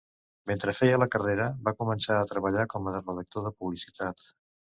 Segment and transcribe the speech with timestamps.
[0.51, 4.27] Mentre feia la carrera va començar a treballar com a redactor de publicitat.